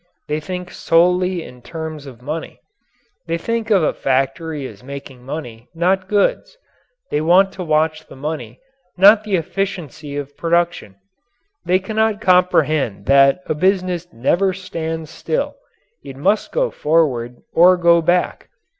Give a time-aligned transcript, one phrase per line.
[0.27, 2.59] They think solely in terms of money.
[3.27, 6.57] They think of a factory as making money, not goods.
[7.11, 8.59] They want to watch the money,
[8.97, 10.95] not the efficiency of production.
[11.65, 15.57] They cannot comprehend that a business never stands still,
[16.03, 18.49] it must go forward or go back.